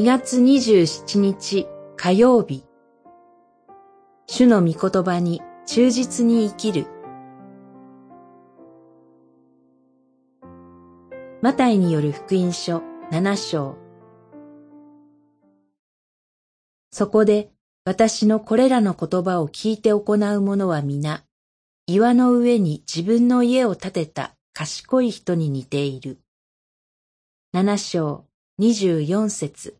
[0.00, 2.64] 2月27日火曜日。
[4.26, 6.86] 主の御言葉に忠実に生きる。
[11.42, 13.76] マタイによる福音書7章。
[16.90, 17.50] そこで
[17.84, 21.24] 私のこれらの言葉を聞いて行う者は皆、
[21.86, 26.20] 岩の上に自分の家を建てた賢い人に似ている。
[27.52, 28.24] 七章
[28.56, 29.79] 二十四節。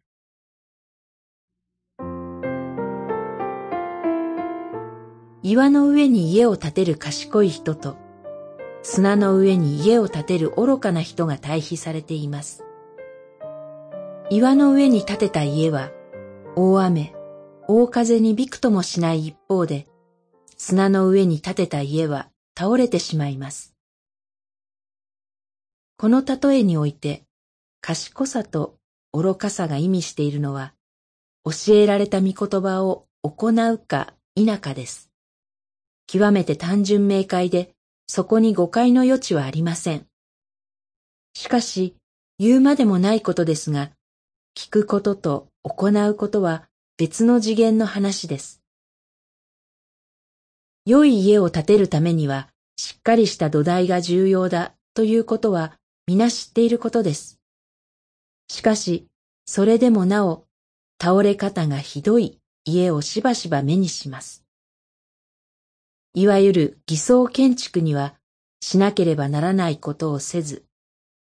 [5.42, 7.96] 岩の上に家を建てる賢い人と、
[8.82, 12.62] 砂の上に家を建てる愚かな人が対比されています。
[14.28, 15.90] 岩の上に建てた家は、
[16.56, 17.14] 大雨、
[17.68, 19.86] 大風にびくともしない一方で、
[20.58, 23.74] 砂の上に建てた家は倒れてしまいます。
[25.96, 27.24] この例えにおいて、
[27.80, 28.76] 賢さと
[29.14, 30.74] 愚かさが意味しているのは、
[31.44, 35.09] 教えられた御言葉を行うか否かです。
[36.12, 37.70] 極めて単純明快で、
[38.08, 40.08] そこに誤解の余地はありません。
[41.34, 41.94] しかし、
[42.40, 43.92] 言うまでもないことですが、
[44.56, 46.64] 聞くことと行うことは
[46.96, 48.60] 別の次元の話です。
[50.84, 57.38] 良い家を建てるためには、しっかりした土台が重要だということは皆知っていることです。
[58.48, 59.06] しかし、
[59.46, 60.44] それでもなお、
[61.00, 64.39] 倒れ方がひどい家をしばしば目にします。
[66.14, 68.14] いわゆる偽装建築には、
[68.60, 70.64] しなければならないことをせず、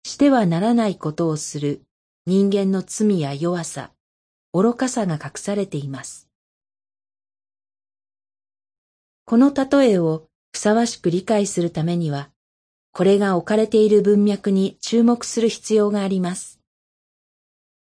[0.04, 1.84] してはならないことをする
[2.26, 3.92] 人間の罪や弱さ、
[4.52, 6.28] 愚かさが隠されています。
[9.26, 12.32] この例えをふさわしく理解するためには、
[12.92, 16.60] これが置かれている文脈に注目する必要があります。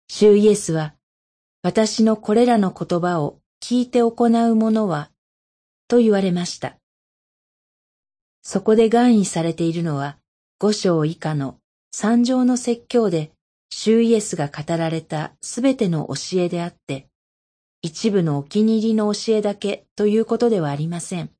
[0.09, 0.97] 主イエスは、
[1.62, 5.12] 私のこれらの言葉を聞いて行う者は、
[5.87, 6.80] と言われました。
[8.43, 10.19] そこで願意されているのは、
[10.59, 11.59] 五章以下の
[11.93, 13.33] 三条の説教で、
[13.71, 17.09] 主イエスが語られたすべての教えであって、
[17.83, 21.31] 一部のお気に入りの教えだけということではありません。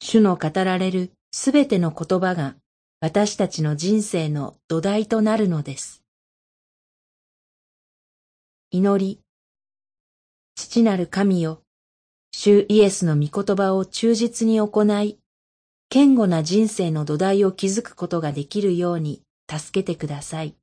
[0.00, 2.56] 主の語られるすべての言葉が
[3.00, 6.02] 私たちの人生の土台となるのです。
[8.70, 9.20] 祈り。
[10.56, 11.62] 父なる神よ、
[12.30, 15.18] 主イエスの御言葉を忠実に行い、
[15.94, 20.56] 堅固な人生の土台を築くことができるように助けてください。